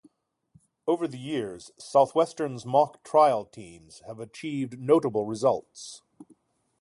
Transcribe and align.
Over 0.87 1.07
the 1.07 1.19
years, 1.19 1.69
Southwestern's 1.77 2.65
mock 2.65 3.03
trial 3.03 3.45
teams 3.45 4.01
have 4.07 4.19
achieved 4.19 4.79
notable 4.79 5.27
results. 5.27 6.01